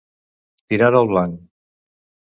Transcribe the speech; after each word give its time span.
Tirar 0.73 0.91
al 1.01 1.11
blanc. 1.13 1.39